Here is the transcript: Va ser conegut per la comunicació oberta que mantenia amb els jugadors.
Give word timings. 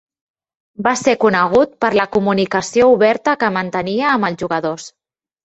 Va 0.87 0.93
ser 1.01 1.13
conegut 1.23 1.75
per 1.85 1.91
la 1.99 2.07
comunicació 2.17 2.89
oberta 2.97 3.39
que 3.45 3.53
mantenia 3.59 4.11
amb 4.15 4.31
els 4.31 4.43
jugadors. 4.45 4.91